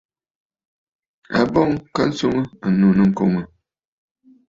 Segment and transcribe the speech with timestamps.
[1.39, 3.45] A bɔŋ ka swɔŋ ànnù nɨkoŋǝ̀.